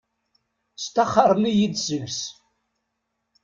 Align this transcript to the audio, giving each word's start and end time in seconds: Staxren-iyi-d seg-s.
Staxren-iyi-d 0.83 1.75
seg-s. 1.79 2.19